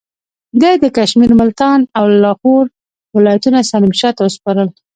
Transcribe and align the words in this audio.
ده 0.61 0.71
د 0.83 0.85
کشمیر، 0.97 1.31
ملتان 1.41 1.79
او 1.97 2.05
لاهور 2.23 2.65
ولایتونه 3.15 3.59
سلیم 3.71 3.93
شاه 3.99 4.13
ته 4.17 4.21
وسپارل. 4.23 4.69